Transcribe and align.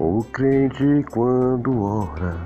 O 0.00 0.22
crente 0.22 1.04
quando 1.10 1.82
ora, 1.82 2.36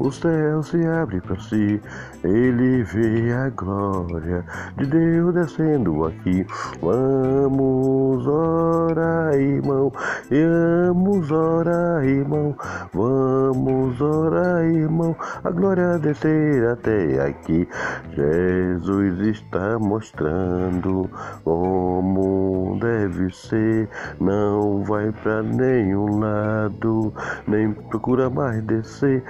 o 0.00 0.10
céu 0.10 0.62
se 0.62 0.84
abre 0.86 1.20
para 1.20 1.38
si, 1.40 1.80
ele 2.24 2.82
vê 2.84 3.32
a 3.32 3.50
glória 3.50 4.42
de 4.78 4.86
Deus 4.86 5.34
descendo 5.34 6.06
aqui. 6.06 6.46
Vamos 6.80 8.26
orar, 8.26 9.34
irmão, 9.34 9.92
vamos 10.30 11.30
orar, 11.30 12.02
irmão, 12.04 12.56
vamos 12.94 14.00
orar, 14.00 14.64
irmão, 14.64 15.14
a 15.44 15.50
glória 15.50 15.98
descer 15.98 16.66
até 16.66 17.22
aqui. 17.22 17.68
Jesus 18.16 19.20
está 19.20 19.78
mostrando 19.78 21.10
como 21.44 22.78
deve 22.80 23.30
ser, 23.34 23.86
não 24.18 24.82
vai 24.82 25.12
para 25.12 25.42
nenhum 25.42 26.20
lado, 26.20 27.12
nem 27.46 27.72
procura 27.72 28.30
mais 28.30 28.62
descer. 28.62 29.22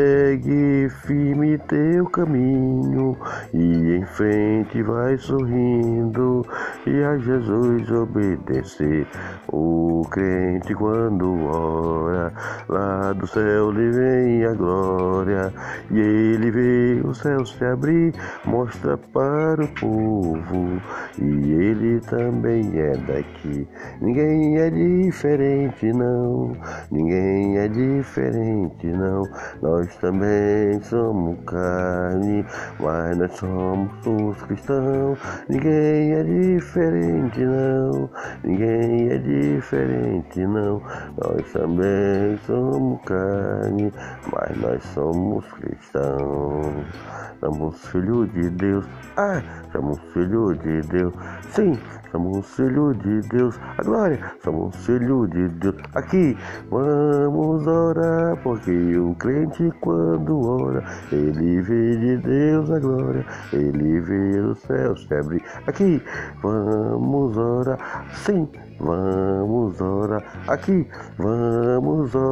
Segue 0.00 0.88
firme 1.04 1.58
teu 1.68 2.06
caminho 2.06 3.18
e 3.52 3.96
em 3.96 4.06
frente 4.06 4.82
vai 4.82 5.18
sorrindo 5.18 6.42
e 6.86 7.02
a 7.02 7.18
Jesus 7.18 7.90
obedecer. 7.90 9.06
O 9.52 10.02
crente 10.10 10.74
quando 10.74 11.44
ora, 11.44 12.32
lá 12.66 13.12
do 13.12 13.26
céu 13.26 13.70
lhe 13.70 13.90
vem 13.90 14.44
a 14.46 14.54
glória 14.54 15.52
e 15.90 15.98
ele 15.98 16.50
vê 16.50 17.00
o 17.04 17.12
céu 17.12 17.44
se 17.44 17.62
abrir, 17.62 18.14
mostra 18.46 18.96
para 18.96 19.62
o 19.62 19.68
povo 19.68 20.80
e 21.18 21.52
ele 21.52 22.00
também 22.00 22.72
é 22.74 22.96
daqui. 22.96 23.68
Ninguém 24.00 24.58
é 24.58 24.70
diferente 24.70 25.92
não, 25.92 26.56
ninguém 26.90 27.58
é 27.58 27.68
diferente 27.68 28.86
não. 28.86 29.22
Nós 29.60 29.89
também 29.96 30.80
somos 30.82 31.38
carne, 31.46 32.44
mas 32.78 33.16
nós 33.16 33.32
somos 33.36 33.90
os 34.06 34.42
cristãos. 34.42 35.18
Ninguém 35.48 36.12
é 36.12 36.22
diferente, 36.22 37.40
não. 37.40 38.10
Ninguém 38.44 39.10
é 39.10 39.18
diferente, 39.18 40.40
não. 40.46 40.82
Nós 41.16 41.52
também 41.52 42.38
somos 42.46 43.00
carne, 43.04 43.92
mas 44.32 44.56
nós 44.58 44.82
somos 44.94 45.44
cristãos. 45.52 47.19
Somos 47.40 47.86
filhos 47.88 48.30
de 48.34 48.50
Deus. 48.50 48.84
Ah, 49.16 49.42
somos 49.72 49.98
filhos 50.12 50.58
de 50.58 50.82
Deus. 50.82 51.14
Sim, 51.52 51.78
somos 52.12 52.46
filhos 52.54 52.98
de 52.98 53.20
Deus. 53.28 53.58
A 53.78 53.82
glória, 53.82 54.20
somos 54.44 54.76
filhos 54.84 55.30
de 55.30 55.48
Deus. 55.48 55.76
Aqui, 55.94 56.36
vamos 56.70 57.66
orar, 57.66 58.36
porque 58.42 58.98
o 58.98 59.14
crente 59.14 59.72
quando 59.80 60.38
ora, 60.46 60.84
ele 61.10 61.62
vê 61.62 61.96
de 61.96 62.16
Deus 62.18 62.70
a 62.70 62.78
glória, 62.78 63.24
ele 63.54 64.00
vê 64.00 64.40
o 64.40 64.54
céu 64.54 64.94
se 64.96 65.14
abrir. 65.14 65.42
Aqui, 65.66 66.02
vamos 66.42 67.38
orar. 67.38 68.06
Sim, 68.12 68.46
Vamos 68.80 69.78
orar 69.78 70.24
aqui, 70.48 70.88
vamos 71.18 72.14
orar, 72.14 72.29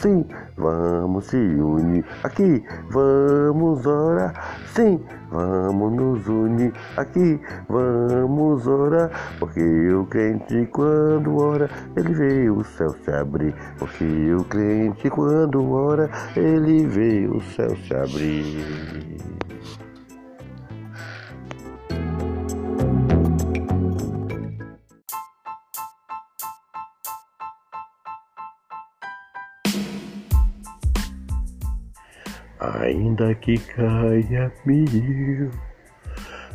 sim, 0.00 0.24
vamos 0.56 1.26
se 1.26 1.36
unir. 1.36 2.04
Aqui, 2.22 2.64
vamos 2.90 3.86
orar, 3.86 4.32
sim, 4.74 5.00
vamos 5.30 5.92
nos 5.92 6.26
unir. 6.26 6.72
Aqui, 6.96 7.40
vamos 7.68 8.66
orar, 8.66 9.10
porque 9.38 9.92
o 9.92 10.06
crente 10.06 10.66
quando 10.72 11.36
ora, 11.38 11.70
ele 11.96 12.12
vê 12.12 12.50
o 12.50 12.64
céu 12.64 12.94
se 13.04 13.10
abrir, 13.10 13.54
porque 13.78 14.04
o 14.32 14.44
crente 14.44 15.10
quando 15.10 15.72
ora, 15.72 16.10
ele 16.36 16.86
vê 16.86 17.26
o 17.26 17.40
céu 17.40 17.76
se 17.76 17.94
abrir. 17.94 19.35
Ainda 32.74 33.32
que 33.36 33.58
caia 33.58 34.52
mil, 34.64 35.50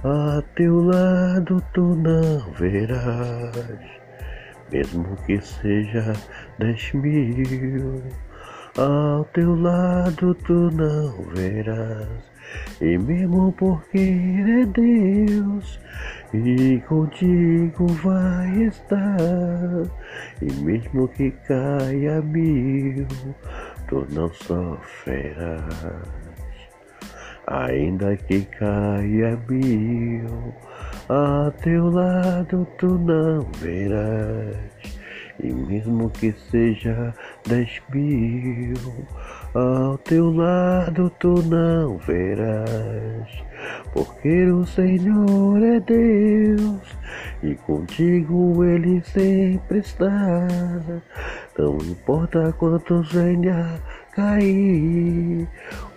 a 0.03 0.44
teu 0.55 0.81
lado 0.81 1.63
tu 1.73 1.95
não 1.95 2.51
verás, 2.51 3.79
mesmo 4.69 5.16
que 5.25 5.39
seja 5.39 6.11
dez 6.59 6.91
mil, 6.94 8.03
ao 8.77 9.23
teu 9.25 9.55
lado 9.55 10.35
tu 10.35 10.69
não 10.72 11.13
verás, 11.33 12.09
e 12.81 12.97
mesmo 12.97 13.53
porque 13.53 13.97
é 13.97 14.66
Deus, 14.66 15.79
e 16.33 16.81
contigo 16.89 17.88
vai 18.03 18.63
estar, 18.63 19.88
e 20.41 20.51
mesmo 20.61 21.07
que 21.07 21.31
caia 21.47 22.22
mil, 22.22 23.07
tu 23.91 24.07
não 24.09 24.31
sofrerás. 24.34 25.66
Ainda 27.47 28.16
que 28.16 28.46
caia 28.46 29.38
mil, 29.50 30.53
a 31.09 31.52
teu 31.62 31.90
lado 31.90 32.66
tu 32.78 32.97
não 32.97 33.41
verás. 33.59 35.00
E 35.40 35.52
mesmo 35.52 36.09
que 36.09 36.31
seja 36.52 37.14
dez 37.47 37.81
mil, 37.94 38.75
ao 39.53 39.97
teu 40.00 40.31
lado 40.31 41.12
tu 41.19 41.42
não 41.44 41.97
verás. 41.97 43.44
Porque 43.94 44.46
o 44.46 44.66
Senhor 44.66 45.62
é 45.64 45.80
Deus 45.80 46.81
e 47.44 47.56
contigo 47.56 48.64
Ele 48.64 49.02
sempre 49.03 49.80
está. 49.80 50.47
Não 51.58 51.78
importa 51.78 52.53
quantos 52.53 53.12
venha 53.12 53.80
cair, 54.14 55.47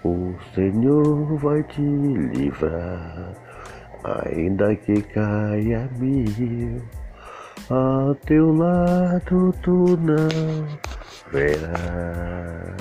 o 0.05 0.35
Senhor 0.55 1.37
vai 1.39 1.63
te 1.65 1.81
livrar, 1.81 3.33
ainda 4.05 4.75
que 4.77 5.03
caia 5.03 5.89
mil. 5.99 6.83
A 7.71 8.15
teu 8.27 8.55
lado 8.55 9.55
tu 9.63 9.97
não 9.97 10.69
verás. 11.33 12.75